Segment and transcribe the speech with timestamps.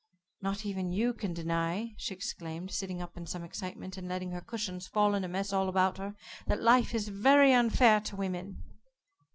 [0.41, 4.41] Not even you can deny," she exclaimed, sitting up in some excitement, and letting her
[4.41, 6.15] cushions fall in a mess all about her,
[6.47, 8.63] "that life is very unfair to women."